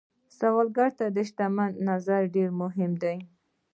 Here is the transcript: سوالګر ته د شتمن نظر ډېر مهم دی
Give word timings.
سوالګر 0.37 0.89
ته 0.99 1.05
د 1.15 1.17
شتمن 1.29 1.71
نظر 1.89 2.21
ډېر 2.35 2.49
مهم 2.61 2.91
دی 3.01 3.17